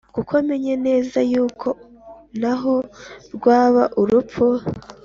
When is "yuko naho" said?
1.31-2.75